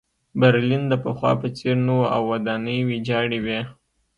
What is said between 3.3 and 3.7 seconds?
وې